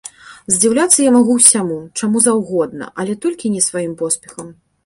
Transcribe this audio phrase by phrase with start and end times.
[0.53, 4.53] Здзіўляцца я магу ўсяму, чаму заўгодна, але толькі не сваім поспехам.